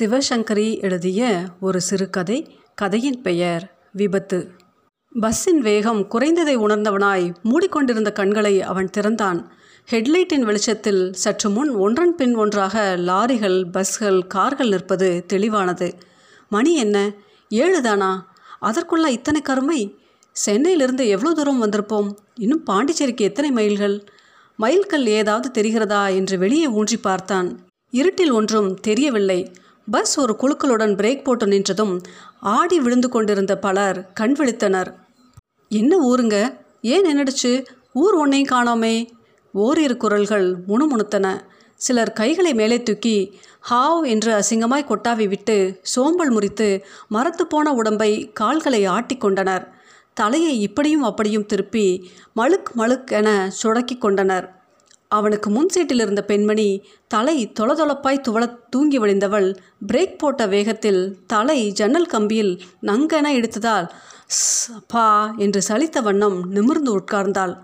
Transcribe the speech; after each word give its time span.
சிவசங்கரி 0.00 0.80
எழுதிய 0.80 1.38
ஒரு 1.60 1.80
சிறுகதை 1.80 2.58
கதையின் 2.74 3.22
பெயர் 3.22 3.78
விபத்து. 3.92 4.50
பஸ்ஸின் 5.20 5.58
வேகம் 5.58 6.00
குறைந்ததை 6.00 6.56
உணர்ந்தவனாய் 6.56 7.34
மூடிக்கொண்டிருந்த 7.42 8.12
கண்களை 8.12 8.62
அவன் 8.62 8.90
திறந்தான். 8.90 9.52
ஹெட்லைட்டின் 9.90 10.40
வெளிச்சத்தில் 10.40 11.12
சற்று 11.12 11.50
முன் 11.50 11.70
ஒன்றன் 11.70 12.14
பின் 12.14 12.34
ஒன்றாக 12.34 12.96
லாரிகள் 12.96 13.70
பஸ்கள் 13.70 14.26
கார்கள் 14.26 14.68
நிற்பது 14.68 15.24
தெளிவானது. 15.26 15.94
மணி 16.48 16.76
என்ன? 16.76 17.12
ஏழு 17.48 17.82
தானா? 17.82 18.34
அதற்குள்ள 18.62 19.06
இத்தனை 19.06 19.40
கருமை? 19.40 19.98
சென்னையிலிருந்து 20.32 21.08
எவ்வளோ 21.08 21.34
தூரம் 21.34 21.62
வந்திருப்போம்? 21.62 22.16
இன்னும் 22.34 22.62
பாண்டிச்சேரிக்கு 22.62 23.24
எத்தனை 23.24 23.50
மைல்கள்? 23.50 24.04
மைல்கள் 24.56 25.06
ஏதாவது 25.06 25.62
தெரிகிறதா? 25.62 26.14
என்று 26.14 26.38
வெளியே 26.38 26.66
ஊன்றி 26.66 26.96
பார்த்தான். 26.96 27.66
இருட்டில் 27.90 28.30
ஒன்றும் 28.30 28.74
தெரியவில்லை. 28.74 29.52
பஸ் 29.90 30.20
ஒரு 30.20 30.36
குழுக்களுடன் 30.42 30.94
பிரேக் 30.94 31.22
போட்டு 31.22 31.46
நின்றதும் 31.46 32.02
ஆடி 32.40 32.80
விழுந்து 32.80 33.08
கொண்டிருந்த 33.08 33.58
பலர் 33.58 34.12
கண் 34.12 34.34
விழித்தனர். 34.38 34.94
என்ன 35.68 35.96
ஊருங்க? 35.96 36.58
ஏன் 36.82 37.04
நின்றுடுச்சு 37.06 37.66
ஊர் 37.92 38.14
ஒன்றையும் 38.14 38.48
காணோமே. 38.48 39.08
ஓரிரு 39.52 39.96
குரல்கள் 39.96 40.56
முணுமுணுத்தன. 40.68 41.40
சிலர் 41.74 42.12
கைகளை 42.12 42.54
மேலே 42.54 42.82
தூக்கி 42.82 43.40
ஹாவ் 43.70 44.06
என்று 44.06 44.32
அசிங்கமாய் 44.32 44.88
கொட்டாவி 44.88 45.28
விட்டு 45.28 45.78
சோம்பல் 45.82 46.30
முறித்து 46.30 46.84
மரத்து 47.08 47.46
போன 47.46 47.72
உடம்பை 47.72 48.32
கால்களை 48.32 48.88
ஆட்டிக்கொண்டனர் 48.88 49.66
தலையை 50.14 50.60
இப்படியும் 50.60 51.02
அப்படியும் 51.02 51.46
திருப்பி 51.46 52.10
மழுக் 52.36 52.70
மழுக் 52.76 53.06
என 53.06 53.50
சுடக்கி 53.50 53.98
கொண்டனர். 53.98 54.57
அவனுக்கு 55.10 55.50
முன் 55.50 55.68
சீட்டில் 55.68 55.98
இருந்த 55.98 56.24
பெண்மணி 56.24 56.68
தலை 57.08 57.52
தொளதொளப்பாய் 57.60 58.24
துவள 58.28 58.44
தூங்கி 58.70 58.98
வழிந்தவள் 58.98 59.48
பிரேக் 59.86 60.18
போட்ட 60.18 60.46
வேகத்தில் 60.46 61.00
தலை 61.26 61.70
ஜன்னல் 61.70 62.06
கம்பியில் 62.06 62.52
நங்கென 62.82 63.26
எடுத்ததால் 63.34 63.86
"ஸ், 64.30 64.42
அப்பா 64.74 65.06
என்று 65.36 65.62
சலித்த 65.68 66.02
வண்ணம் 66.02 66.50
நிமிர்ந்து 66.50 66.92
உட்கார்ந்தாள். 66.98 67.54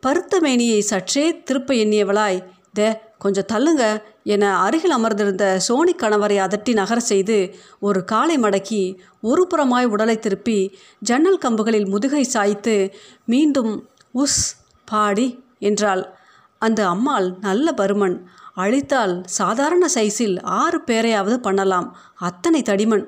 பருத்த 0.00 0.40
மேனியை 0.40 0.80
சற்றே 0.82 1.42
திருப்ப 1.42 1.74
எண்ணியவளாய் 1.74 2.38
தே 2.74 2.88
கொஞ்சம் 3.18 3.50
தள்ளுங்க 3.52 3.84
என 4.24 4.58
அருகில் 4.58 4.90
அமர்ந்திருந்த 4.90 5.58
சோனி 5.58 5.94
கணவரை 5.94 6.36
அதட்டி 6.38 6.72
நகர 6.72 7.00
செய்து 7.02 7.36
ஒரு 7.80 8.04
காலை 8.04 8.38
மடக்கி 8.38 8.82
ஒரு 9.20 9.46
புறமாய் 9.50 9.84
உடலை 9.84 10.18
திருப்பி 10.18 10.58
ஜன்னல் 11.02 11.38
கம்புகளில் 11.38 11.88
முதுகை 11.88 12.22
சாய்த்து 12.26 12.76
மீண்டும் 13.24 13.72
உஸ் 14.14 14.40
பாடி 14.88 15.28
என்றாள். 15.60 16.02
அந்த 16.58 16.88
அம்மாள் 16.88 17.34
நல்ல 17.40 17.72
பருமன். 17.76 18.20
அழித்தால் 18.56 19.22
சாதாரண 19.24 19.86
சைஸில் 19.94 20.42
ஆறு 20.42 20.82
பேரையாவது 20.86 21.36
பண்ணலாம். 21.36 21.96
அத்தனை 22.14 22.62
தடிமன். 22.62 23.04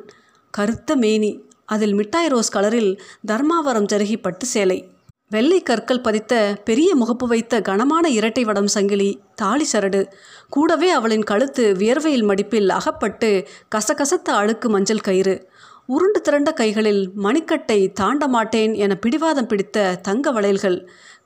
கருத்த 0.50 0.96
மேனி. 0.96 1.46
அதில் 1.64 1.94
மிட்டாய் 1.94 2.26
ரோஸ் 2.26 2.56
கலரில் 2.56 2.98
தர்மாவரம் 3.26 3.86
ஜருகி 3.92 4.20
பட்டு 4.20 4.46
சேலை. 4.46 4.88
வெள்ளை 5.30 5.62
கற்கள் 5.62 6.00
பதித்த 6.00 6.60
பெரிய 6.64 6.96
முகப்பு 6.96 7.26
வைத்த 7.26 7.60
கனமான 7.60 8.08
இரட்டை 8.08 8.44
வடம் 8.44 8.66
சங்கிலி 8.66 9.20
தாலி 9.34 9.64
சரடு. 9.64 10.12
கூடவே 10.48 10.90
அவளின் 10.90 11.22
கழுத்து 11.22 11.74
வியர்வையில் 11.78 12.24
மடிப்பில் 12.24 12.68
அகப்பட்டு 12.68 13.48
கசகசத்த 13.74 14.24
அழுக்கு 14.24 14.68
மஞ்சள் 14.68 15.00
கயிறு. 15.00 15.50
உருண்டு 15.88 16.20
திரண்ட 16.20 16.52
கைகளில் 16.52 17.10
மணிக்கட்டை 17.16 17.92
தாண்ட 17.92 18.28
மாட்டேன் 18.28 18.74
என 18.74 18.94
பிடிவாதம் 18.94 19.46
பிடித்த 19.46 19.94
தங்க 20.02 20.32
வளையல்கள். 20.32 20.76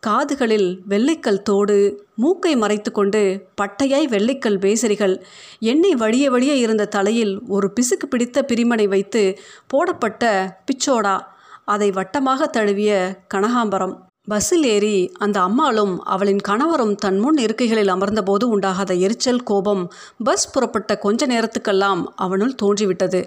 காதுகளில் 0.00 0.68
வெள்ளைக்கல் 0.88 1.40
தோடு 1.42 1.78
மூக்கை 2.14 2.56
மறைத்து 2.56 2.92
கொண்டு 2.92 3.22
பட்டையாய் 3.60 4.06
வெள்ளைக்கல் 4.14 4.58
பேசரிகள் 4.58 5.26
எண்ணெய் 5.58 5.94
வழிய 5.94 6.30
வழிய 6.30 6.54
இருந்த 6.54 6.84
தலையில் 6.86 7.34
ஒரு 7.48 7.72
பிசுக்கு 7.80 8.08
பிடித்த 8.08 8.42
பிரிமனை 8.42 8.88
வைத்து 8.88 9.38
போடப்பட்ட 9.66 10.32
பிச்சோடா 10.66 11.16
அதை 11.64 11.90
வட்டமாக 11.90 12.50
தழுவிய 12.50 12.92
கனகாம்பரம். 13.34 13.96
பஸ்ஸில் 14.24 14.64
ஏறி 14.64 14.96
அந்த 15.18 15.40
அம்மாளும் 15.40 15.94
அவளின் 16.04 16.42
கணவரும் 16.48 16.94
தன் 16.94 17.18
முன் 17.18 17.38
இருக்கைகளில் 17.44 17.94
அமர்ந்தபோது 17.94 18.44
உண்டாகாத 18.54 18.92
எரிச்சல் 18.98 19.42
கோபம் 19.42 19.84
பஸ் 20.24 20.50
புறப்பட்ட 20.52 20.98
கொஞ்ச 20.98 21.26
நேரத்துக்கெல்லாம் 21.26 22.02
அவனுள் 22.16 22.54
தோன்றிவிட்டது. 22.54 23.22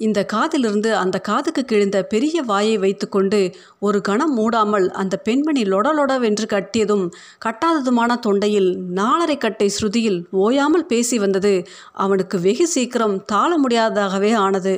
இந்த 0.00 0.24
காதிலிருந்து 0.32 0.90
அந்த 0.94 1.16
காதுக்கு 1.18 1.62
கிழிந்த 1.64 1.98
பெரிய 2.02 2.42
வாயை 2.42 2.78
வைத்துக்கொண்டு 2.78 3.40
ஒரு 3.78 4.00
கணம் 4.00 4.34
மூடாமல் 4.38 4.86
அந்த 4.92 5.14
பெண்மணி 5.16 5.62
லொடலொடவென்று 5.62 6.46
கட்டியதும் 6.46 7.04
கட்டாததுமான 7.44 8.18
தொண்டையில் 8.26 8.70
நாலரை 8.94 9.36
கட்டை 9.38 9.68
ஸ்ருதியில் 9.68 10.20
ஓயாமல் 10.38 10.86
பேசி 10.86 11.18
வந்தது 11.18 11.54
அவனுக்கு 11.92 12.40
வெகு 12.40 12.66
சீக்கிரம் 12.66 13.24
தாள 13.24 13.50
முடியாததாகவே 13.60 14.32
ஆனது. 14.36 14.74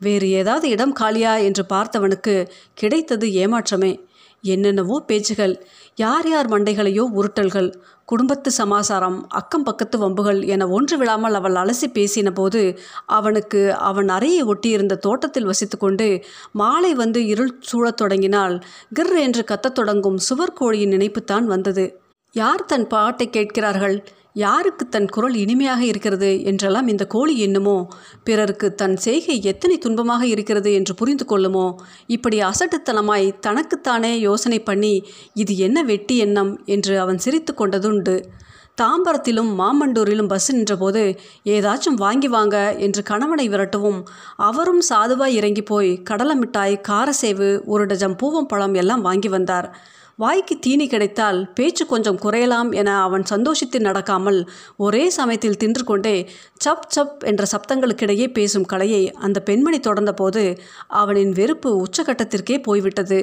வேறு 0.00 0.28
ஏதாவது 0.30 0.66
இடம் 0.68 0.92
காலியா 0.92 1.32
என்று 1.36 1.64
பார்த்தவனுக்கு 1.68 2.34
கிடைத்தது 2.74 3.26
ஏமாற்றமே. 3.42 3.92
என்னென்னவோ 4.44 4.96
பேச்சுகள் 5.00 5.54
யார் 5.96 6.28
யார் 6.28 6.48
மண்டைகளையோ 6.48 7.04
உருட்டல்கள் 7.16 7.68
குடும்பத்து 8.10 8.50
சமாசாரம் 8.50 9.18
அக்கம் 9.30 9.64
பக்கத்து 9.64 9.96
வம்புகள் 9.98 10.40
என 10.46 10.66
ஒன்று 10.68 10.96
விழாமல் 10.96 11.34
அவள் 11.34 11.56
அலசி 11.62 11.88
பேசின 11.94 12.28
போது 12.30 12.62
அவனுக்கு 13.18 13.60
அவன் 13.80 14.08
அறையை 14.08 14.42
ஒட்டியிருந்த 14.44 14.96
தோட்டத்தில் 14.96 15.48
வசித்துக்கொண்டு 15.50 16.08
மாலை 16.52 16.92
வந்து 16.94 17.22
இருள் 17.26 17.54
சூழத் 17.60 17.96
தொடங்கினால் 17.96 18.56
கிர் 18.98 19.14
என்று 19.18 19.44
கத்தத் 19.50 19.78
தொடங்கும் 19.80 20.18
சுவர்கோழியின் 20.28 20.94
நினைப்புத்தான் 20.96 21.46
வந்தது. 21.46 21.84
யார் 22.34 22.64
தன் 22.64 22.86
பாட்டை 22.86 23.26
கேட்கிறார்கள்? 23.30 23.96
யாருக்கு 24.32 24.88
தன் 24.88 25.08
குரல் 25.08 25.34
இனிமையாக 25.34 25.84
இருக்கிறது 25.84 26.42
என்றெல்லாம் 26.42 26.88
இந்த 26.88 27.06
கோழி 27.06 27.46
எண்ணுமோ? 27.46 27.86
பிறருக்கு 28.24 28.74
தன் 28.74 28.96
செய்கை 28.96 29.42
எத்தனை 29.42 29.78
துன்பமாக 29.78 30.22
இருக்கிறது 30.22 30.72
என்று 30.72 30.94
புரிந்து 30.94 31.24
கொள்ளுமோ? 31.24 31.74
இப்படி 32.06 32.40
அசட்டுத்தனமாய் 32.40 33.38
தனக்குத்தானே 33.40 34.18
யோசனை 34.18 34.60
பண்ணி 34.60 35.06
இது 35.34 35.56
என்ன 35.56 35.82
வெட்டி 35.82 36.16
எண்ணம்? 36.16 36.64
என்று 36.64 37.00
அவன் 37.00 37.18
சிரித்து 37.18 37.54
கொண்டதுண்டு. 37.54 38.24
தாம்பரத்திலும் 38.80 39.50
மாமண்டூரிலும் 39.58 40.28
பஸ் 40.28 40.54
நின்றபோது 40.54 41.18
ஏதாச்சும் 41.44 41.96
வாங்கி 41.96 42.28
வாங்க 42.28 42.76
என்று 42.76 43.02
கணவனை 43.02 43.48
விரட்டவும். 43.48 44.02
அவரும் 44.36 44.82
சாதுவாய் 44.88 45.34
இறங்கி 45.34 45.62
போய் 45.62 46.02
கடலை 46.02 46.36
மிட்டாய் 46.36 46.80
காரசேவு 46.88 47.64
ஒரு 47.64 47.86
டஜம் 47.86 48.16
பூவம் 48.22 48.48
பழம் 48.48 48.74
எல்லாம் 48.74 49.00
வாங்கி 49.00 49.28
வந்தார். 49.28 49.76
வாய்க்கு 50.20 50.58
தீனி 50.58 50.86
கிடைத்தால் 50.86 51.52
பேச்சு 51.52 51.86
கொஞ்சம் 51.86 52.18
குறையலாம் 52.18 52.74
என 52.74 53.02
அவன் 53.02 53.22
சந்தோஷித்து 53.22 53.78
நடக்காமல் 53.78 54.46
ஒரே 54.76 55.10
சமயத்தில் 55.10 55.56
தின்று 55.56 55.84
கொண்டே 55.84 56.16
சப் 56.56 56.86
சப் 56.88 57.24
என்ற 57.24 57.44
சப்தங்களுக்கிடையே 57.52 58.32
பேசும் 58.32 58.64
கலையை 58.64 59.12
அந்த 59.12 59.40
பெண்மணி 59.40 59.78
தொடர்ந்தபோது 59.78 60.58
அவனின் 60.88 61.32
வெறுப்பு 61.32 61.70
உச்சகட்டத்திற்கே 61.82 62.62
போய்விட்டது. 62.62 63.18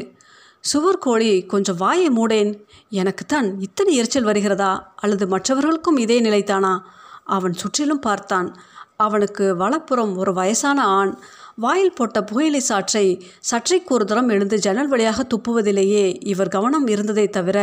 சுவர் 0.62 0.98
கோழி 0.98 1.46
கொஞ்சம் 1.46 1.78
வாயை 1.78 2.10
மூடேன். 2.10 2.52
எனக்குத்தான் 2.90 3.60
இத்தனை 3.60 3.96
எரிச்சல் 3.96 4.24
வருகிறதா? 4.24 4.94
அல்லது 4.96 5.28
மற்றவர்களுக்கும் 5.28 5.98
இதே 5.98 6.22
நிலைத்தானா 6.22 6.80
அவன் 7.24 7.54
சுற்றிலும் 7.54 8.00
பார்த்தான். 8.00 8.58
அவனுக்கு 8.96 9.56
வலப்புறம் 9.56 10.18
ஒரு 10.18 10.34
வயசான 10.34 10.86
ஆண் 10.86 11.18
வாயில் 11.60 11.94
போட்ட 11.94 12.24
புகையிலை 12.24 12.60
சாற்றை 12.70 13.22
சற்றைக்கு 13.40 13.94
ஒரு 13.94 14.06
தரம் 14.06 14.30
எழுந்து 14.30 14.58
ஜன்னல் 14.58 14.88
வழியாக 14.88 15.24
துப்புவதிலேயே 15.24 16.04
இவர் 16.26 16.48
கவனம் 16.48 16.88
இருந்ததை 16.88 17.28
தவிர 17.28 17.58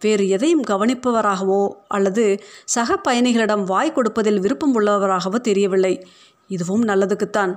வேறு 0.00 0.28
எதையும் 0.28 0.62
கவனிப்பவராகவோ 0.64 1.68
அல்லது 1.88 2.42
சக 2.64 2.98
பயணிகளிடம் 3.08 3.64
வாய் 3.64 3.92
கொடுப்பதில் 3.92 4.38
விருப்பம் 4.38 4.74
உள்ளவராகவோ 4.80 5.40
தெரியவில்லை. 5.40 6.06
இதுவும் 6.46 6.84
நல்லதுக்குத்தான். 6.84 7.54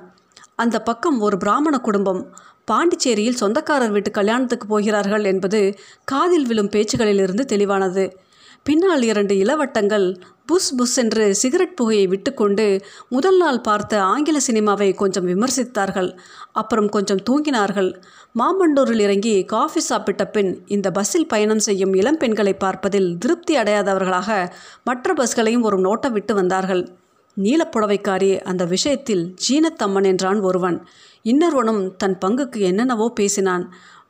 அந்த 0.56 0.82
பக்கம் 0.82 1.20
ஒரு 1.20 1.38
பிராமண 1.38 1.78
குடும்பம். 1.78 2.36
பாண்டிச்சேரியில் 2.72 3.40
சொந்தக்காரர் 3.44 3.92
வீட்டு 3.92 4.12
கல்யாணத்துக்கு 4.12 4.68
போகிறார்கள் 4.68 5.24
என்பது 5.24 5.78
காதில் 6.04 6.46
விழும் 6.46 6.70
பேச்சுகளிலிருந்து 6.70 7.46
தெளிவானது. 7.46 8.06
பின்னால் 8.66 9.04
இரண்டு 9.04 9.34
இளவட்டங்கள் 9.36 10.06
புஸ் 10.46 10.70
புஸ் 10.76 10.96
என்று 10.98 11.24
சிகரெட் 11.36 11.76
புகையை 11.76 12.06
விட்டுக்கொண்டு 12.08 12.66
முதல் 13.10 13.38
நாள் 13.38 13.60
பார்த்த 13.62 14.02
ஆங்கில 14.04 14.38
சினிமாவை 14.48 14.88
கொஞ்சம் 14.96 15.28
விமர்சித்தார்கள். 15.28 16.10
அப்புறம் 16.52 16.90
கொஞ்சம் 16.90 17.22
தூங்கினார்கள். 17.30 17.90
மாமண்டூரில் 18.40 19.00
இறங்கி 19.00 19.36
காஃபி 19.46 19.80
சாப்பிட்ட 19.80 20.26
பின் 20.26 20.64
இந்த 20.68 20.90
பஸ்ஸில் 20.92 21.28
பயணம் 21.28 21.60
செய்யும் 21.60 21.94
இளம் 21.94 22.18
பெண்களை 22.18 22.54
பார்ப்பதில் 22.54 23.18
திருப்தி 23.18 23.56
அடையாதவர்களாக 23.58 24.52
மற்ற 24.84 25.14
பஸ்களையும் 25.14 25.62
ஒரு 25.62 25.80
நோட்டம் 25.80 26.12
விட்டு 26.12 26.36
வந்தார்கள். 26.36 26.84
நீலப்புடவைக்காரி 27.38 28.32
அந்த 28.42 28.64
விஷயத்தில் 28.66 29.36
ஜீனத்தம்மன் 29.46 30.06
என்றான் 30.06 30.40
ஒருவன். 30.40 30.78
இன்னொருவனும் 31.26 31.84
தன் 31.96 32.18
பங்குக்கு 32.26 32.60
என்னென்னவோ 32.60 33.08
பேசினான். 33.16 33.64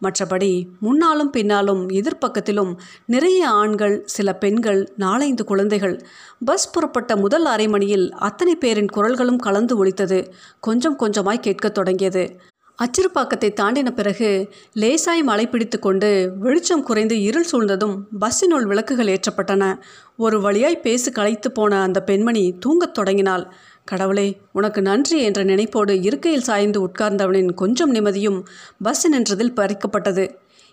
மற்றபடி 0.03 0.65
முன்னாலும் 0.79 1.29
பின்னாலும் 1.29 1.89
எதிர்ப்பக்கத்திலும் 1.89 2.75
நிறைய 3.05 3.50
ஆண்கள் 3.50 4.01
சில 4.05 4.33
பெண்கள் 4.33 4.94
நாலைந்து 4.97 5.44
குழந்தைகள். 5.44 6.05
பஸ் 6.45 6.71
புறப்பட்ட 6.71 7.15
முதல் 7.15 7.45
அரை 7.45 7.67
மணியில் 7.67 8.13
அத்தனை 8.13 8.55
பேரின் 8.55 8.89
குரல்களும் 8.95 9.35
கலந்து 9.35 9.85
ஒழித்தது 9.85 10.31
கொஞ்சம் 10.59 11.00
கொஞ்சமாய் 11.00 11.39
கேட்கத் 11.39 11.73
தொடங்கியது. 11.73 12.39
அச்சிறுப்பாக்கத்தை 12.83 13.53
தாண்டின 13.53 13.89
பிறகு 13.89 14.50
லேசாய் 14.75 15.23
மழை 15.23 15.47
பிடித்து 15.47 15.79
கொண்டு 15.79 16.33
வெளிச்சம் 16.39 16.83
குறைந்து 16.83 17.21
இருள் 17.21 17.45
சூழ்ந்ததும் 17.51 17.95
பஸ்ஸினுள் 18.19 18.65
விளக்குகள் 18.65 19.07
ஏற்றப்பட்டன. 19.07 19.77
ஒரு 20.17 20.41
வழியாய் 20.41 20.81
பேசு 20.81 21.11
களைத்து 21.11 21.51
போன 21.51 21.81
அந்த 21.81 22.01
பெண்மணி 22.01 22.57
தூங்கத் 22.59 22.94
தொடங்கினாள். 22.94 23.53
கடவுளே 23.83 24.41
உனக்கு 24.51 24.81
நன்றி 24.81 25.19
என்ற 25.19 25.44
நினைப்போடு 25.44 26.03
இருக்கையில் 26.03 26.41
சாய்ந்து 26.41 26.80
உட்கார்ந்தவனின் 26.88 27.53
கொஞ்சம் 27.53 27.94
நிம்மதியும் 27.94 28.39
பஸ் 28.81 29.07
நின்றதில் 29.07 29.56
பறிக்கப்பட்டது. 29.57 30.25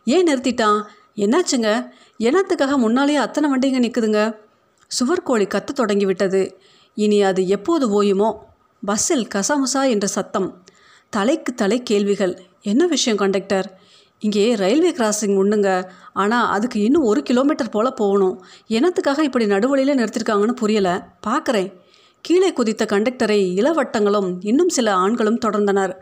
ஏன் 0.05 0.27
நிறுத்திட்டான் 0.27 0.81
என்னாச்சுங்க? 1.17 1.71
என்னத்துக்காக 2.19 2.77
முன்னாலேயே 2.77 3.19
அத்தனை 3.19 3.47
வண்டிங்க 3.53 3.79
நிற்குதுங்க 3.79 4.21
சுவர்கோழி 4.91 5.47
கத்த 5.47 5.75
தொடங்கிவிட்டது. 5.75 6.43
இனி 6.95 7.23
அது 7.23 7.47
எப்போது 7.47 8.03
ஓயுமோ? 8.03 8.31
பஸ்ஸில் 8.83 9.27
கசமுசா 9.35 9.89
என்ற 9.89 10.07
சத்தம். 10.07 10.65
தலைக்கு 11.11 11.55
தலை 11.55 11.83
கேள்விகள். 11.83 12.35
என்ன 12.63 12.87
விஷயம் 12.87 13.19
கண்டக்டர் 13.19 13.79
இங்கே 14.19 14.55
ரயில்வே 14.55 14.91
கிராசிங் 14.91 15.37
உண்டுங்க. 15.43 15.69
ஆனால் 16.13 16.49
அதுக்கு 16.49 16.81
இன்னும் 16.81 17.03
ஒரு 17.03 17.23
கிலோமீட்டர் 17.23 17.71
போல் 17.71 17.93
போகணும். 17.93 18.45
என்னத்துக்காக 18.69 19.21
இப்படி 19.21 19.47
நடுவழியில் 19.47 19.99
நிறுத்திருக்காங்கன்னு 19.99 20.57
புரியலை. 20.61 20.95
பார்க்குறேன் 21.27 21.71
கீழே 22.21 22.53
குதித்த 22.53 22.85
கண்டக்டரை 22.85 23.41
இளவட்டங்களும் 23.61 24.37
இன்னும் 24.41 24.69
சில 24.69 24.95
ஆண்களும் 24.95 25.39
தொடர்ந்தனர். 25.47 25.93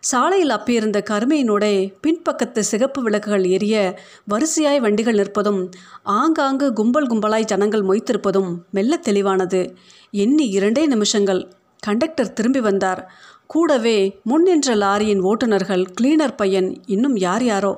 சாலையில் 0.00 0.48
அப்பியிருந்த 0.48 0.98
கருமையினோடே 1.10 1.72
பின்பக்கத்து 2.02 2.58
சிகப்பு 2.58 3.02
விளக்குகள் 3.02 3.44
எரிய 3.44 3.98
வரிசையாய் 4.30 4.80
வண்டிகள் 4.80 5.14
நிற்பதும் 5.14 5.70
ஆங்காங்கு 6.02 6.72
கும்பல் 6.72 7.06
கும்பலாய் 7.06 7.44
ஜனங்கள் 7.44 7.82
மொய்த்திருப்பதும் 7.82 8.50
மெல்ல 8.70 8.96
தெளிவானது. 8.96 9.76
எண்ணி 10.10 10.46
இரண்டே 10.48 10.86
நிமிஷங்கள். 10.86 11.52
கண்டக்டர் 11.80 12.32
திரும்பி 12.32 12.60
வந்தார். 12.60 13.12
கூடவே 13.46 13.98
முன் 14.22 14.42
நின்ற 14.42 14.74
லாரியின் 14.74 15.20
ஓட்டுநர்கள் 15.20 15.84
கிளீனர் 16.00 16.36
பையன் 16.36 16.82
இன்னும் 16.86 17.16
யார் 17.16 17.44
யாரோ. 17.44 17.74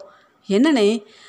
என்னனே 0.49 0.89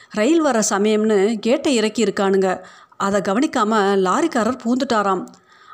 ரயில் 0.09 0.41
வர 0.41 0.59
சமயம்னு 0.69 1.35
கேட்டை 1.39 1.75
இறக்கி 1.75 2.03
இருக்கானுங்க 2.03 2.63
அதை 2.97 3.21
கவனிக்காம 3.21 3.79
லாரிக்காரர் 4.07 4.61
பூந்துட்டாராம் 4.63 5.23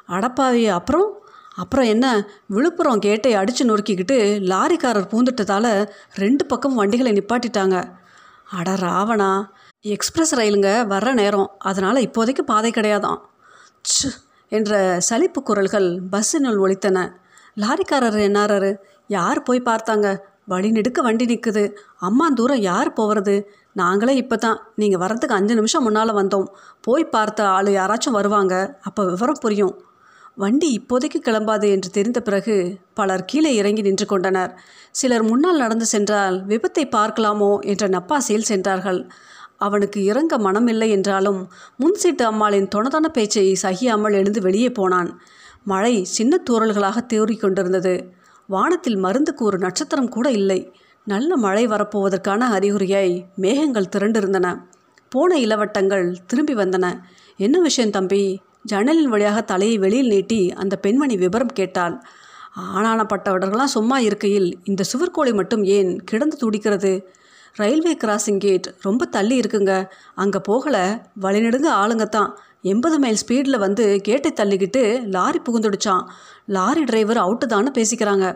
அடப்பாவி. 0.10 0.70
அப்புறம்? 0.70 1.26
அப்புறம் 1.56 1.86
என்ன? 1.86 2.28
விழுப்புரம் 2.48 3.00
கேட்டை 3.00 3.34
அடித்து 3.34 3.64
நொறுக்கிக்கிட்டு 3.66 4.18
லாரிக்காரர் 4.52 5.12
பூந்துட்டதால் 5.12 5.90
ரெண்டு 6.14 6.46
பக்கம் 6.46 6.76
வண்டிகளை 6.76 7.12
நிப்பாட்டிட்டாங்க. 7.12 7.84
அட 8.50 8.74
ராவணா. 8.74 9.44
எக்ஸ்பிரஸ் 9.82 10.36
ரயிலுங்க 10.36 10.70
வர்ற 10.90 11.14
நேரம். 11.14 11.52
அதனால் 11.58 11.96
இப்போதைக்கு 11.96 12.42
பாதை 12.46 12.72
கிடையாதான். 12.72 13.20
ச்சு 13.84 14.10
என்ற 14.50 15.00
சலிப்பு 15.00 15.44
குரல்கள் 15.44 16.00
பஸ்ஸினுள் 16.12 16.60
ஒழித்தன 16.60 16.98
லாரிக்காரர் 17.56 18.20
என்னாரரு 18.30 18.76
யார் 19.08 19.44
போய் 19.44 19.62
பார்த்தாங்க? 19.62 20.18
வழி 20.46 20.72
நெடுக்க 20.72 21.02
வண்டி 21.02 21.26
நிற்குது 21.26 21.76
அம்மா 21.98 22.30
தூரம் 22.30 22.58
யார் 22.58 22.94
போகிறது 22.94 23.50
நாங்களே 23.74 24.16
இப்போ 24.16 24.36
தான் 24.36 24.60
நீங்கள் 24.76 25.00
வரதுக்கு 25.00 25.38
அஞ்சு 25.40 25.56
நிமிஷம் 25.56 25.84
முன்னால் 25.84 26.14
வந்தோம். 26.14 26.48
போய் 26.82 27.06
பார்த்த 27.06 27.48
ஆள் 27.48 27.66
யாராச்சும் 27.66 28.18
வருவாங்க. 28.20 28.78
அப்போ 28.82 29.06
விவரம் 29.06 29.42
புரியும். 29.42 29.86
வண்டி 30.38 30.68
இப்போதைக்கு 30.80 31.20
கிளம்பாது 31.26 31.68
என்று 31.70 31.90
தெரிந்த 31.90 32.20
பிறகு 32.22 32.56
பலர் 32.94 33.26
கீழே 33.26 33.56
இறங்கி 33.56 33.82
நின்று 33.82 34.06
கொண்டனர். 34.06 34.52
சிலர் 34.92 35.24
முன்னால் 35.24 35.58
நடந்து 35.58 35.86
சென்றால் 35.86 36.36
விபத்தை 36.46 36.84
பார்க்கலாமோ 36.96 37.60
என்ற 37.62 37.88
நப்பாசையில் 37.88 38.46
சென்றார்கள். 38.46 39.00
அவனுக்கு 39.58 40.04
இறங்க 40.04 40.38
மனமில்லை 40.38 40.90
என்றாலும் 40.90 41.40
முன்சீட்டு 41.78 42.26
அம்மாளின் 42.26 42.68
தொணதொன 42.76 43.08
பேச்சை 43.08 43.58
சகியாமல் 43.62 44.14
எழுந்து 44.14 44.42
வெளியே 44.42 44.72
போனான். 44.72 45.10
மழை 45.64 46.04
சின்ன 46.04 46.42
தூரல்களாக 46.50 46.98
தேறிக்கொண்டிருந்தது 47.14 47.96
வானத்தில் 48.50 48.98
மருந்துக்கு 48.98 49.44
ஒரு 49.44 49.58
நட்சத்திரம் 49.58 50.10
கூட 50.10 50.28
இல்லை. 50.32 50.60
நல்ல 51.04 51.36
மழை 51.36 51.68
வரப்போவதற்கான 51.68 52.50
அறிகுறியாய் 52.52 53.26
மேகங்கள் 53.36 53.94
திரண்டிருந்தன. 53.96 54.48
போன 55.10 55.36
இளவட்டங்கள் 55.38 56.16
திரும்பி 56.26 56.54
வந்தன. 56.54 56.86
என்ன 57.40 57.60
விஷயம் 57.60 57.90
தம்பி? 57.90 58.42
ஜன்னலின் 58.72 59.12
வழியாக 59.14 59.40
தலையை 59.52 59.76
வெளியில் 59.84 60.12
நீட்டி 60.14 60.40
அந்த 60.62 60.76
பெண்மணி 60.86 61.16
விபரம் 61.24 61.58
கேட்டாள். 61.60 61.96
ஆனானப்பட்டவர்களாம் 62.78 63.76
சும்மா 63.76 63.98
இருக்கையில் 64.08 64.50
இந்த 64.64 64.84
சுவர்கோழி 64.92 65.34
மட்டும் 65.40 65.64
ஏன் 65.78 65.92
கிடந்து 66.10 66.36
துடிக்கிறது? 66.44 66.94
ரயில்வே 67.60 67.94
கிராசிங் 68.04 68.42
கேட் 68.46 68.68
ரொம்ப 68.82 69.06
தள்ளி 69.16 69.36
இருக்குங்க. 69.42 69.74
அங்கே 70.24 70.40
போகலை 70.50 70.84
வழிநெடுங்க 71.26 71.70
ஆளுங்க 71.82 72.06
தான் 72.18 72.32
எண்பது 72.72 72.98
மைல் 73.04 73.22
ஸ்பீடில் 73.24 73.64
வந்து 73.66 73.86
கேட்டை 74.08 74.32
தள்ளிக்கிட்டு 74.36 74.84
லாரி 75.16 75.40
புகுந்துடுச்சான் 75.48 76.04
லாரி 76.58 76.84
டிரைவர் 76.84 77.24
அவுட்டு 77.26 77.48
தானே 77.54 77.72
பேசிக்கிறாங்க. 77.78 78.28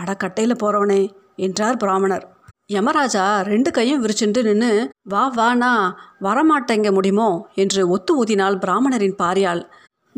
அட 0.00 0.10
கட்டையில் 0.24 0.60
போகிறவனே 0.62 1.02
என்றார் 1.46 1.76
பிராமணர். 1.76 2.24
யமராஜா 2.72 3.40
ரெண்டு 3.40 3.70
கையும் 3.70 4.04
விரிச்சுண்டு 4.04 4.42
நின்று 4.42 4.88
வா 5.02 5.32
வானா 5.36 5.72
வரமாட்டேங்க 6.20 6.92
முடியுமோ? 6.92 7.48
என்று 7.54 7.88
ஒத்து 7.88 8.24
ஊதினாள் 8.24 8.56
பிராமணரின் 8.56 9.14
பாரியால். 9.18 9.62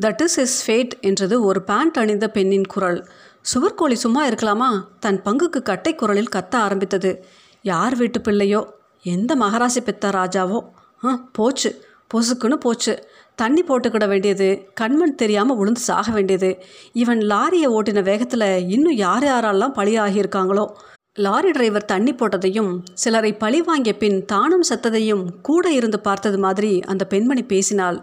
தட் 0.00 0.22
இஸ் 0.22 0.38
இஸ் 0.38 0.66
ஃபேட் 0.66 0.98
என்றது 1.00 1.42
ஒரு 1.42 1.62
பேண்ட் 1.62 1.98
அணிந்த 1.98 2.28
பெண்ணின் 2.28 2.66
குரல். 2.66 3.08
சுவர்கோழி 3.54 3.92
சும்மா 3.92 4.26
இருக்கலாமா? 4.26 4.68
தன் 5.00 5.20
பங்குக்கு 5.24 5.62
கட்டை 5.62 5.94
குரலில் 5.94 6.32
கத்த 6.36 6.54
ஆரம்பித்தது. 6.54 7.24
யார் 7.62 7.96
வீட்டு 7.96 8.20
பிள்ளையோ? 8.20 8.70
எந்த 9.02 9.36
மகராசி 9.36 9.80
பெத்த 9.84 10.08
ராஜாவோ? 10.08 10.60
ஆ 11.04 11.28
போச்சு. 11.32 11.84
பொசுக்குன்னு 12.14 12.54
போச்சு. 12.54 13.08
தண்ணி 13.34 13.62
போட்டுக்கிட 13.62 14.08
வேண்டியது. 14.08 14.68
கண்மண் 14.80 15.14
தெரியாமல் 15.14 15.56
உளுந்து 15.56 15.86
சாக 15.88 16.12
வேண்டியது. 16.12 16.64
இவன் 16.92 17.18
லாரியை 17.18 17.68
ஓட்டின 17.68 18.02
வேகத்தில் 18.02 18.68
இன்னும் 18.68 18.94
யார் 18.94 19.24
யாரெல்லாம் 19.24 19.78
பழியாகியிருக்காங்களோ? 19.78 20.66
லாரி 21.24 21.50
டிரைவர் 21.50 21.90
தண்ணி 21.90 22.12
போட்டதையும் 22.12 22.72
சிலரை 23.02 23.30
பழி 23.42 23.60
வாங்கிய 23.60 23.92
பின் 24.00 24.18
தானும் 24.32 24.64
செத்ததையும் 24.68 25.22
கூட 25.48 25.70
இருந்து 25.72 25.98
பார்த்தது 26.00 26.38
மாதிரி 26.38 26.72
அந்த 26.92 27.02
பெண்மணி 27.12 27.42
பேசினாள். 27.52 27.98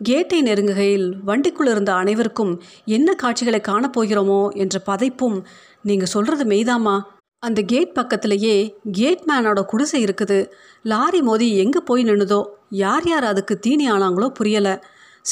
கேட்டை 0.00 0.38
நெருங்குகையில் 0.46 1.04
வண்டிக்குள் 1.26 1.70
இருந்த 1.72 1.90
அனைவருக்கும் 1.94 2.52
என்ன 2.96 3.08
காட்சிகளை 3.22 3.60
காணப்போகிறோமோ 3.68 4.40
என்ற 4.62 4.80
பதைப்பும் 4.86 5.36
நீங்கள் 5.90 6.12
சொல்கிறது 6.14 6.46
மெய்தாமா 6.52 6.96
அந்த 7.42 7.60
கேட் 7.72 7.92
பக்கத்திலேயே 7.92 8.56
கேட்மேனோட 9.00 9.60
குடிசை 9.72 10.00
இருக்குது. 10.04 10.38
லாரி 10.92 11.20
மோதி 11.20 11.48
எங்கே 11.64 11.82
போய் 11.90 12.08
நின்னுதோ 12.10 12.40
யார் 12.84 13.08
யார் 13.08 13.28
அதுக்கு 13.32 13.56
தீனி 13.58 13.86
ஆனாங்களோ 13.90 14.30
புரியலை. 14.40 14.74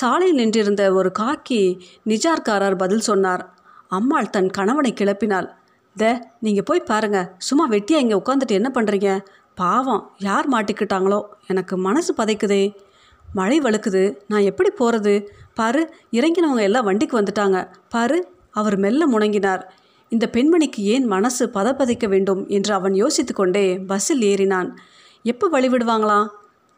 சாலையில் 0.00 0.38
நின்றிருந்த 0.42 0.82
ஒரு 0.98 1.12
காக்கி 1.22 1.62
நிஜார்காரர் 2.08 2.80
பதில் 2.84 3.06
சொன்னார். 3.10 3.42
அம்மாள் 3.88 4.32
தன் 4.36 4.52
கணவனை 4.58 4.94
கிளப்பினாள். 5.00 5.48
த 5.96 6.04
நீங்கள் 6.40 6.66
போய் 6.68 6.88
பாருங்கள் 6.90 7.28
சும்மா 7.48 7.64
வெட்டியாக 7.68 8.04
இங்கே 8.04 8.16
உட்காந்துட்டு 8.20 8.58
என்ன 8.60 8.70
பண்ணுறீங்க 8.74 9.10
பாவம் 9.54 10.02
யார் 10.18 10.46
மாட்டிக்கிட்டாங்களோ? 10.52 11.18
எனக்கு 11.46 11.74
மனசு 11.76 12.12
பதைக்குதே. 12.14 12.62
மழை 13.34 13.58
வழுக்குது. 13.60 14.02
நான் 14.26 14.48
எப்படி 14.50 14.70
போகிறது 14.70 15.14
பாரு 15.54 15.82
இறங்கினவங்க 16.12 16.62
எல்லாம் 16.68 16.84
வண்டிக்கு 16.84 17.20
வந்துட்டாங்க. 17.20 17.58
பாரு 17.88 18.18
அவர் 18.50 18.76
மெல்ல 18.76 19.02
முணங்கினார். 19.08 19.62
இந்த 20.08 20.26
பெண்மணிக்கு 20.32 20.80
ஏன் 20.94 21.06
மனசு 21.06 21.44
பதப்பதைக்க 21.54 22.06
வேண்டும் 22.08 22.42
என்று 22.48 22.72
அவன் 22.74 22.94
யோசித்து 22.94 23.34
கொண்டே 23.34 23.64
பஸ்ஸில் 23.90 24.24
ஏறினான். 24.30 24.70
எப்போ 25.24 25.46
வழிவிடுவாங்களாம் 25.52 26.26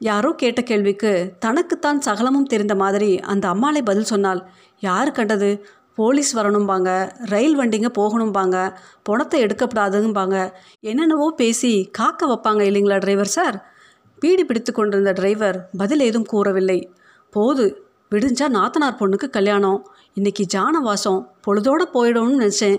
யாரோ 0.00 0.30
கேட்ட 0.32 0.60
கேள்விக்கு 0.62 1.12
தனக்குத்தான் 1.38 1.98
சகலமும் 1.98 2.50
தெரிந்த 2.52 2.74
மாதிரி 2.74 3.10
அந்த 3.32 3.48
அம்மாளை 3.48 3.82
பதில் 3.82 4.10
சொன்னால் 4.12 4.40
யார் 4.82 5.10
கண்டது? 5.10 5.50
போலீஸ் 5.94 6.36
வரணும்பாங்க 6.36 7.14
ரயில் 7.24 7.58
வண்டிங்க 7.58 7.88
போகணும்பாங்க 7.98 8.76
பணத்தை 9.02 9.42
எடுக்கப்படாதும்பாங்க 9.44 10.52
என்னென்னவோ 10.80 11.28
பேசி 11.36 11.88
காக்க 11.92 12.26
வைப்பாங்க 12.26 12.60
இல்லைங்களா 12.60 12.98
டிரைவர் 12.98 13.26
சார் 13.26 13.72
பீடி 14.18 14.44
பிடித்து 14.44 14.72
கொண்டிருந்த 14.72 15.12
டிரைவர் 15.12 15.68
பதில் 15.76 16.00
ஏதும் 16.00 16.24
கூறவில்லை. 16.24 16.90
போது 17.30 17.64
விடிஞ்சா 18.10 18.46
நாத்தனார் 18.48 19.00
பொண்ணுக்கு 19.00 19.30
கல்யாணம். 19.30 19.80
இன்னைக்கு 20.14 20.44
ஜானவாசம் 20.54 21.20
பொழுதோடு 21.40 21.84
போயிடும்னு 21.92 22.38
நினச்சேன். 22.40 22.78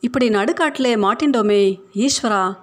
இப்படி 0.00 0.28
நடுக்காட்டிலே 0.28 0.92
மாட்டிண்டோமே 1.04 1.62
ஈஸ்வரா. 1.94 2.56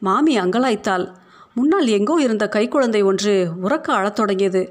மாமி 0.00 0.38
அங்கலாய்த்தாள். 0.38 1.06
முன்னால் 1.54 1.86
எங்கோ 1.86 2.14
இருந்த 2.20 2.48
கைக்குழந்தை 2.52 3.04
ஒன்று 3.04 3.50
உறக்க 3.62 3.92
அழத் 3.92 4.14
தொடங்கியது. 4.14 4.62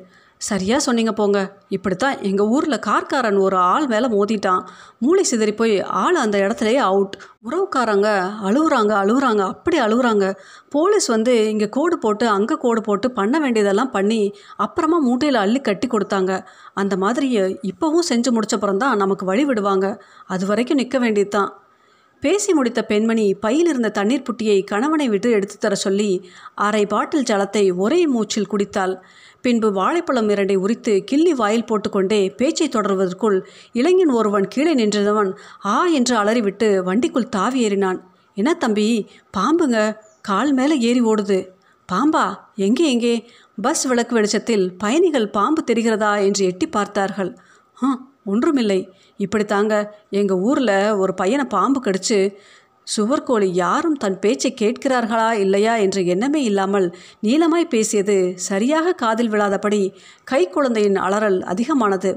சரியாக 0.42 0.82
சொன்னீங்க 0.86 1.12
போங்க. 1.20 1.40
இப்படித்தான் 1.76 2.18
எங்கள் 2.30 2.50
ஊரில் 2.56 2.84
கார்காரன் 2.88 3.40
ஒரு 3.46 3.58
ஆள் 3.72 3.86
மேலே 3.94 4.08
மோதிட்டான். 4.16 4.64
மூளை 5.04 5.24
சிதறி 5.30 5.54
போய் 5.62 5.74
ஆள் 6.02 6.18
அந்த 6.24 6.38
இடத்துலையே 6.44 6.82
அவுட் 6.90 7.16
உறவுக்காரங்க 7.48 8.10
அழுகுறாங்க 8.48 8.94
அழுகுறாங்க 9.02 9.44
அப்படி 9.54 9.78
அழுகுறாங்க 9.86 10.26
போலீஸ் 10.76 11.08
வந்து 11.16 11.34
இங்கே 11.54 11.70
கோடு 11.78 11.98
போட்டு 12.06 12.26
அங்கே 12.38 12.58
கோடு 12.66 12.82
போட்டு 12.88 13.10
பண்ண 13.20 13.36
வேண்டியதெல்லாம் 13.44 13.94
பண்ணி 13.98 14.22
அப்புறமா 14.66 15.00
மூட்டையில் 15.08 15.44
அள்ளி 15.44 15.62
கட்டி 15.70 15.90
கொடுத்தாங்க. 15.94 16.34
அந்த 16.82 16.96
மாதிரி 17.04 17.30
இப்போவும் 17.72 18.10
செஞ்சு 18.12 18.32
முடிச்சப்புறம் 18.38 18.82
தான் 18.84 19.02
நமக்கு 19.04 19.26
வழி 19.32 19.46
விடுவாங்க. 19.52 19.88
அது 20.34 20.46
வரைக்கும் 20.52 20.82
நிற்க 20.84 20.98
வேண்டியது 21.06 21.34
தான் 21.38 21.52
பேசி 22.22 22.54
முடித்த 22.54 22.86
பெண்மணி 22.86 23.34
பையில் 23.34 23.68
இருந்த 23.68 23.90
தண்ணீர் 23.90 24.26
புட்டியை 24.28 24.64
கணவனை 24.64 25.10
விட்டு 25.10 25.32
எடுத்து 25.32 25.58
தர 25.58 25.76
சொல்லி 25.76 26.30
அரை 26.56 26.86
பாட்டில் 26.86 27.24
ஜலத்தை 27.24 27.76
ஒரே 27.76 28.08
மூச்சில் 28.08 28.50
குடித்தாள். 28.52 28.96
பின்பு 29.42 29.72
வாழைப்பழம் 29.72 30.30
இரண்டை 30.30 30.56
உரித்து 30.56 31.04
கிள்ளி 31.04 31.34
வாயில் 31.34 31.66
போட்டுக்கொண்டே 31.66 32.30
பேச்சை 32.30 32.68
தொடர்வதற்குள் 32.68 33.42
இளைஞன் 33.72 34.10
ஒருவன் 34.10 34.48
கீழே 34.48 34.74
நின்றவன் 34.74 35.38
ஆ 35.66 35.86
என்று 35.88 36.16
அலறிவிட்டு 36.16 36.70
வண்டிக்குள் 36.84 37.30
தாவி 37.30 37.68
ஏறினான். 37.68 38.00
என்ன 38.34 38.54
தம்பி 38.54 39.08
பாம்புங்க 39.38 39.98
கால் 40.22 40.54
மேலே 40.54 40.78
ஏறி 40.80 41.02
ஓடுது. 41.02 41.40
பாம்பா 41.90 42.26
எங்கே 42.56 42.86
எங்கே? 42.92 43.30
பஸ் 43.62 43.84
விளக்கு 43.84 44.14
வெளிச்சத்தில் 44.16 44.74
பயணிகள் 44.78 45.30
பாம்பு 45.30 45.64
தெரிகிறதா? 45.72 46.24
என்று 46.24 46.46
எட்டி 46.46 46.68
பார்த்தார்கள். 46.68 47.38
ஆ 47.84 47.88
ஒன்றுமில்லை. 48.26 48.92
இப்படித்தாங்க. 49.18 49.74
எங்கள் 50.10 50.38
ஊரில் 50.38 50.78
ஒரு 50.92 51.14
பையனை 51.14 51.46
பாம்பு 51.46 51.82
கடிச்சு 51.84 52.20
சுவர்கோழி 52.88 53.48
யாரும் 53.54 53.96
தன் 53.96 54.20
பேச்சை 54.20 54.50
கேட்கிறார்களா 54.62 55.32
இல்லையா 55.32 55.76
என்ற 55.76 56.02
எண்ணமே 56.02 56.44
இல்லாமல் 56.44 56.96
நீளமாய் 57.22 57.66
பேசியது 57.70 58.34
சரியாக 58.36 58.94
காதில் 58.94 59.30
விழாதபடி 59.30 59.82
கை 60.24 60.50
குழந்தையின் 60.50 60.96
அலறல் 60.96 61.40
அதிகமானது. 61.44 62.12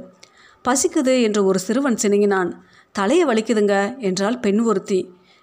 பசிக்குது 0.64 1.14
என்று 1.22 1.44
ஒரு 1.44 1.58
சிறுவன் 1.58 1.98
சினுங்கினான் 2.02 2.52
தலையை 2.92 3.26
வலிக்குதுங்க 3.26 3.98
என்றால் 3.98 4.40
பெண் 4.40 4.60
ஒருத்தி. 4.60 5.00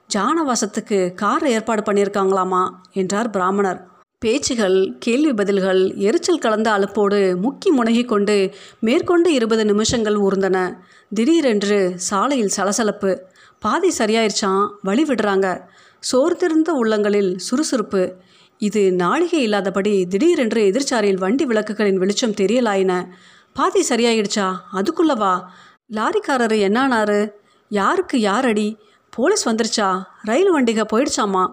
ஜானவாசத்துக்கு 0.10 1.14
கார் 1.14 1.46
ஏற்பாடு 1.48 1.82
பண்ணியிருக்காங்களாமா 1.82 2.64
என்றார் 2.92 3.30
பிராமணர். 3.30 3.80
பேச்சுகள் 4.24 4.98
கேள்வி 5.00 5.34
பதில்கள் 5.34 5.96
எரிச்சல் 5.96 6.40
கலந்த 6.40 6.72
அலுப்போடு 6.72 7.18
முக்கி 7.44 7.70
முனகி 7.78 8.06
கொண்டு 8.06 8.54
மேற்கொண்டு 8.80 9.34
இருபது 9.34 9.66
நிமிஷங்கள் 9.66 10.16
ஊர்ந்தன. 10.16 10.78
திடீரென்று 11.14 11.94
சாலையில் 11.96 12.48
சலசலப்பு. 12.48 13.12
பாதி 13.60 13.92
சரியாயிருச்சான் 13.98 14.64
வழி 14.84 15.04
விடுறாங்க. 15.04 15.66
சோர்ந்திருந்த 16.00 16.72
உள்ளங்களில் 16.72 17.38
சுறுசுறுப்பு. 17.38 18.16
இது 18.58 18.94
நாளிகை 18.98 19.42
இல்லாதபடி 19.48 20.06
திடீரென்று 20.06 20.64
எதிர்ச்சாரியில் 20.64 21.18
வண்டி 21.18 21.46
விளக்குகளின் 21.46 22.02
வெளிச்சம் 22.04 22.38
தெரியலாயின. 22.42 23.06
பாதி 23.54 23.86
சரியாயிடுச்சா 23.90 24.48
அதுக்குள்ளவா? 24.74 25.44
லாரிக்காரரு 25.94 26.60
என்னானாரு? 26.68 27.30
யாருக்கு 27.70 28.20
யார் 28.20 28.46
அடி 28.46 28.78
போலீஸ் 29.10 29.50
வந்துருச்சா? 29.50 30.04
ரயில் 30.22 30.52
வண்டிக 30.52 30.86
போயிடுச்சாமா? 30.94 31.46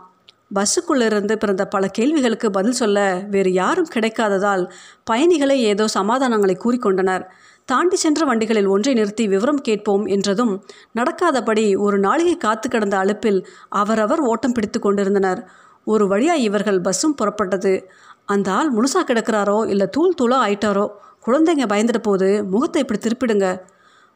பஸ்ஸுக்குள்ளிருந்து 0.55 1.33
பிறந்த 1.33 1.67
பல 1.67 1.87
கேள்விகளுக்கு 1.89 2.51
பதில் 2.51 2.73
சொல்ல 2.73 2.99
வேறு 3.29 3.53
யாரும் 3.53 3.91
கிடைக்காததால் 3.95 4.71
பயணிகளை 5.05 5.63
ஏதோ 5.63 5.85
சமாதானங்களை 5.95 6.57
கூறிக்கொண்டனர். 6.65 7.25
தாண்டி 7.65 7.97
சென்ற 7.97 8.25
வண்டிகளில் 8.25 8.67
ஒன்றை 8.67 8.95
நிறுத்தி 8.95 9.29
விவரம் 9.29 9.61
கேட்போம் 9.61 10.07
என்றதும் 10.07 10.65
நடக்காதபடி 10.95 11.77
ஒரு 11.77 12.01
நாளிகை 12.01 12.37
காத்து 12.37 12.69
கிடந்த 12.69 12.97
அழுப்பில் 12.97 13.45
அவரவர் 13.69 14.21
ஓட்டம் 14.21 14.53
பிடித்து 14.53 14.81
கொண்டிருந்தனர். 14.81 15.41
ஒரு 15.85 16.09
வழியாக 16.09 16.39
இவர்கள் 16.39 16.81
பஸ்ஸும் 16.81 17.17
புறப்பட்டது. 17.23 17.83
அந்த 18.25 18.53
ஆள் 18.53 18.71
முழுசா 18.73 19.01
கிடக்கிறாரோ 19.07 19.69
இல்லை 19.69 19.87
தூள் 19.87 20.19
தூளாக 20.23 20.45
ஆயிட்டாரோ 20.47 20.87
குழந்தைங்க 21.27 21.65
பயந்துட 21.73 21.99
போது 21.99 22.45
முகத்தை 22.45 22.83
இப்படி 22.83 23.01
திருப்பிடுங்க. 23.01 23.61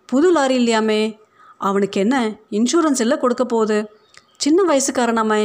புது 0.07 0.33
லாரி 0.33 0.57
இல்லையாமே? 0.59 1.19
அவனுக்கு 1.59 2.01
என்ன 2.01 2.17
இன்சூரன்ஸ் 2.51 3.01
இல்லை 3.01 3.19
கொடுக்க 3.19 3.45
போகுது? 3.45 3.79
சின்ன 4.37 4.65
வயசுக்காரனாமே? 4.69 5.43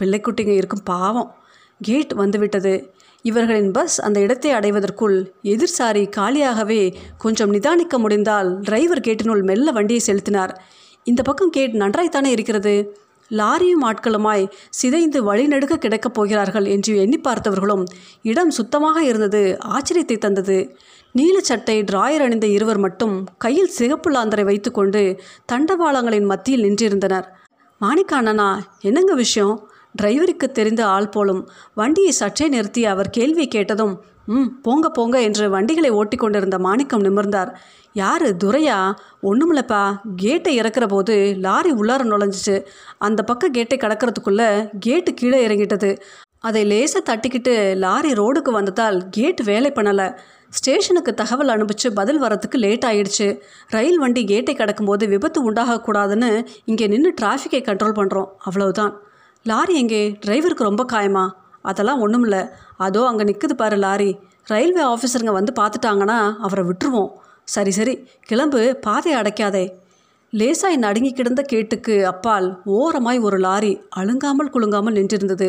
பிள்ளைக்குட்டிங்க 0.00 0.54
இருக்கும் 0.54 0.82
பாவம். 0.84 1.34
கேட் 1.80 2.12
வந்துவிட்டது. 2.12 2.94
இவர்களின் 3.22 3.70
பஸ் 3.70 4.00
அந்த 4.00 4.20
இடத்தை 4.20 4.50
அடைவதற்குள் 4.50 5.32
எதிர்சாரி 5.42 6.08
காலியாகவே 6.16 6.94
கொஞ்சம் 7.18 7.52
நிதானிக்க 7.52 7.98
முடிந்தால் 7.98 8.60
டிரைவர் 8.60 9.00
கேட்டினுள் 9.00 9.42
மெல்ல 9.42 9.70
வண்டியை 9.70 10.00
செலுத்தினார். 10.00 10.62
இந்த 11.04 11.22
பக்கம் 11.22 11.50
கேட் 11.50 11.74
நன்றாய்த்தானே 11.74 12.26
இருக்கிறது. 12.26 12.98
லாரியும் 13.30 13.84
ஆட்களுமாய் 13.84 14.48
சிதைந்து 14.70 15.34
வழிநடுக்க 15.34 15.76
கிடக்கப் 15.76 16.14
போகிறார்கள் 16.14 16.64
என்று 16.64 16.96
எண்ணி 16.96 17.20
பார்த்தவர்களும் 17.20 17.84
இடம் 18.22 18.50
சுத்தமாக 18.50 19.04
இருந்தது 19.04 19.58
ஆச்சரியத்தை 19.64 20.18
தந்தது. 20.18 20.76
நீலச்சட்டை 21.18 21.84
டிராயர் 21.92 22.24
அணிந்த 22.24 22.46
இருவர் 22.46 22.78
மட்டும் 22.78 23.24
கையில் 23.38 23.68
சிகப்பு 23.68 24.10
லாந்தரை 24.10 24.44
வைத்துக்கொண்டு 24.44 25.20
தண்டவாளங்களின் 25.52 26.26
மத்தியில் 26.26 26.62
நின்றிருந்தனர். 26.62 27.24
மாணிக்காண்ணனா 27.80 28.60
என்னங்க 28.80 29.14
விஷயம்? 29.14 29.69
டிரைவருக்கு 30.02 30.46
தெரிந்த 30.52 30.86
ஆள் 30.86 31.08
போலும். 31.08 31.48
வண்டியை 31.74 32.10
சற்றே 32.10 32.48
நிறுத்தி 32.48 32.84
அவர் 32.84 33.10
கேள்வி 33.10 33.48
கேட்டதும் 33.48 34.00
ம் 34.26 34.60
போங்க 34.62 34.88
போங்க 34.88 35.22
என்று 35.22 35.50
வண்டிகளை 35.50 35.90
ஓட்டி 35.90 36.16
கொண்டிருந்த 36.16 36.58
மாணிக்கம் 36.58 37.04
நிமிர்ந்தார். 37.04 37.50
யாரு? 37.92 38.36
துரையா? 38.44 38.92
ஒன்றுமில்லப்பா 39.22 39.96
கேட்டை 40.16 40.60
இறக்குற 40.60 40.88
போது 40.88 41.34
லாரி 41.38 41.72
உள்ளார 41.72 42.02
நுழைஞ்சிச்சு. 42.04 42.64
அந்த 42.98 43.22
பக்கம் 43.22 43.50
கேட்டை 43.50 43.78
கடக்கிறதுக்குள்ள 43.78 44.68
கேட்டு 44.80 45.14
கீழே 45.14 45.46
இறங்கிட்டது. 45.46 45.98
அதை 46.38 46.64
லேசாக 46.64 47.02
தட்டிக்கிட்டு 47.10 47.76
லாரி 47.76 48.12
ரோடுக்கு 48.12 48.50
வந்ததால் 48.50 49.08
கேட் 49.10 49.40
வேலை 49.40 49.70
பண்ணலை. 49.70 50.16
ஸ்டேஷனுக்கு 50.48 51.14
தகவல் 51.14 51.48
அனுப்பிச்சு 51.48 51.88
பதில் 51.94 52.22
வரத்துக்கு 52.22 52.54
லேட் 52.54 52.84
ஆயிடுச்சு. 52.84 53.40
ரயில் 53.68 53.98
வண்டி 53.98 54.24
கேட்டை 54.24 54.54
கடக்கும்போது 54.54 55.08
விபத்து 55.08 55.52
உண்டாகக்கூடாதுன்னு 55.52 56.46
இங்கே 56.64 56.86
நின்று 56.86 57.14
டிராஃபிக்கை 57.20 57.62
கண்ட்ரோல் 57.64 57.98
பண்ணுறோம் 58.00 58.30
அவ்வளவுதான். 58.38 59.00
லாரி 59.46 59.74
எங்கே? 59.74 60.00
டிரைவருக்கு 60.26 60.68
ரொம்ப 60.68 60.84
காயமா? 60.92 61.22
அதெல்லாம் 61.62 62.00
ஒன்றும் 62.00 62.22
இல்லை 62.22 62.40
அதோ 62.76 63.06
அங்கே 63.06 63.24
நிற்குது 63.24 63.54
பாரு 63.54 63.76
லாரி. 63.76 64.10
ரயில்வே 64.46 64.82
ஆஃபீஸருங்க 64.82 65.32
வந்து 65.32 65.52
பார்த்துட்டாங்கன்னா 65.60 66.18
அவரை 66.38 66.64
விட்டுருவோம். 66.64 67.10
சரி 67.44 67.70
சரி. 67.70 67.94
கிளம்பு 68.20 68.60
பாதை 68.80 69.12
அடைக்காதே. 69.14 69.64
லேசாய் 70.32 70.76
நடுங்கி 70.76 71.12
கிடந்த 71.12 71.42
கேட்டுக்கு 71.42 71.94
அப்பால் 72.04 72.48
ஓரமாய் 72.64 73.18
ஒரு 73.18 73.38
லாரி 73.38 73.72
அழுங்காமல் 73.90 74.50
குலுங்காமல் 74.50 74.94
நின்றிருந்தது. 74.94 75.48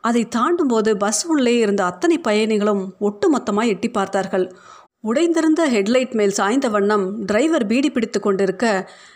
அதை 0.00 0.22
தாண்டும்போது 0.36 0.96
பஸ் 0.96 1.26
உள்ளே 1.26 1.54
இருந்த 1.58 1.84
அத்தனை 1.84 2.18
பயணிகளும் 2.18 2.82
ஒட்டுமொத்தமாய் 3.00 3.68
எட்டி 3.68 3.90
பார்த்தார்கள். 3.90 4.46
உடைந்திருந்த 5.00 5.62
ஹெட்லைட் 5.68 6.14
மேல் 6.14 6.30
சாய்ந்த 6.30 6.68
வண்ணம் 6.68 7.04
டிரைவர் 7.24 7.66
பீடி 7.66 7.90
பிடித்து 7.90 8.20
கொண்டிருக்க 8.20 8.64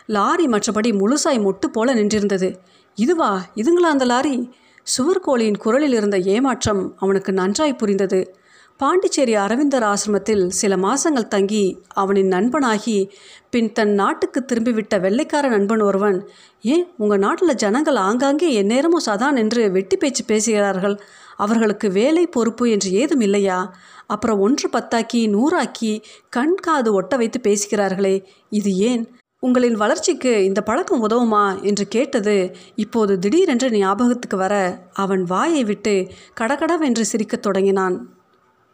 லாரி 0.05 0.45
மற்றபடி 0.47 0.91
முழுசாய் 1.01 1.45
முட்டு 1.45 1.67
போல 1.71 1.93
நின்றிருந்தது. 1.93 2.49
இதுவா 2.97 3.45
இதுங்களா 3.55 3.89
அந்த 3.89 4.05
லாரி? 4.05 4.49
சுவர்கோழியின் 4.97 5.57
குரலில் 5.57 5.93
இருந்த 5.93 6.17
ஏமாற்றம் 6.17 6.93
அவனுக்கு 6.97 7.33
நன்றாய் 7.33 7.75
புரிந்தது. 7.75 8.35
பாண்டிச்சேரி 8.77 9.35
அரவிந்தர் 9.35 9.83
ஆசிரமத்தில் 9.83 10.47
சில 10.49 10.77
மாசங்கள் 10.77 11.27
தங்கி 11.27 11.83
அவனின் 11.93 12.31
நண்பனாகி 12.31 13.09
பின் 13.49 13.71
தன் 13.71 13.93
நாட்டுக்கு 13.93 14.45
திரும்பிவிட்ட 14.45 14.99
வெள்ளைக்கார 14.99 15.47
நண்பன் 15.47 15.81
ஒருவன் 15.81 16.27
ஏன் 16.61 16.85
உங்கள் 16.97 17.19
நாட்டில் 17.19 17.55
ஜனங்கள் 17.55 17.95
ஆங்காங்கே 17.95 18.53
எந்நேரமும் 18.53 19.05
சதா 19.05 19.31
நின்று 19.31 19.71
வெட்டி 19.71 19.97
பேச்சு 19.97 20.25
பேசுகிறார்கள். 20.25 20.99
அவர்களுக்கு 21.35 21.91
வேலை 21.91 22.27
பொறுப்பு 22.27 22.69
என்று 22.69 22.91
ஏதும் 22.91 23.19
இல்லையா? 23.19 23.75
அப்புறம் 24.07 24.39
ஒன்று 24.39 24.69
பத்தாக்கி 24.69 25.29
நூறாக்கி 25.29 26.03
கண் 26.29 26.55
காது 26.55 26.93
ஒட்ட 26.93 27.15
வைத்து 27.17 27.39
பேசுகிறார்களே 27.43 28.23
இது 28.49 28.75
ஏன்? 28.75 29.15
உங்களின் 29.43 29.75
வளர்ச்சிக்கு 29.75 30.43
இந்த 30.43 30.61
பழக்கம் 30.61 31.09
உதவுமா? 31.09 31.61
என்று 31.61 31.87
கேட்டது 31.87 32.55
இப்போது 32.75 33.19
திடீரென்று 33.19 33.71
ஞாபகத்துக்கு 33.71 34.37
வர 34.37 34.83
அவன் 34.93 35.23
வாயை 35.23 35.63
விட்டு 35.63 36.07
கடகடவென்று 36.33 37.05
சிரிக்கத் 37.05 37.41
தொடங்கினான். 37.41 38.12